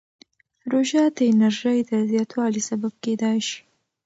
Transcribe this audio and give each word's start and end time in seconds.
روژه 0.71 1.03
د 1.17 1.17
انرژۍ 1.31 1.79
د 1.89 1.91
زیاتوالي 2.11 2.61
سبب 2.69 2.93
کېدای 3.03 3.37
شي. 3.47 3.59